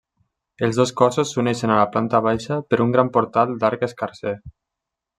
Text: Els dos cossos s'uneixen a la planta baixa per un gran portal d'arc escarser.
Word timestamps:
Els 0.67 0.79
dos 0.79 0.93
cossos 1.01 1.33
s'uneixen 1.35 1.75
a 1.75 1.77
la 1.81 1.87
planta 1.97 2.23
baixa 2.31 2.59
per 2.73 2.83
un 2.89 2.97
gran 2.99 3.15
portal 3.21 3.57
d'arc 3.65 3.89
escarser. 3.93 4.39